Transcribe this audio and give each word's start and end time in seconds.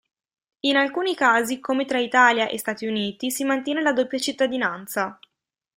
In 0.61 0.77
alcuni 0.77 1.13
casi, 1.13 1.59
come 1.59 1.85
tra 1.85 1.99
Italia 1.99 2.47
e 2.47 2.57
Stati 2.57 2.87
Uniti, 2.87 3.29
si 3.29 3.43
mantiene 3.43 3.83
la 3.83 3.93
doppia 3.93 4.17
cittadinanza. 4.17 5.19